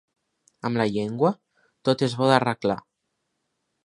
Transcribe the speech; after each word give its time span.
Amb 0.69 0.79
la 0.81 0.87
llengua, 0.95 1.31
tot 1.89 2.05
és 2.07 2.15
bo 2.21 2.31
d'arreglar. 2.31 2.79